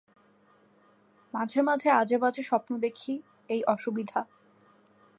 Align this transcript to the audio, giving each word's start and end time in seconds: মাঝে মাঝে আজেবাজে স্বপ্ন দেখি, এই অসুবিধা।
মাঝে 1.33 1.59
মাঝে 1.61 1.89
আজেবাজে 1.91 2.43
স্বপ্ন 2.43 2.71
দেখি, 2.77 3.13
এই 3.49 3.61
অসুবিধা। 3.65 4.19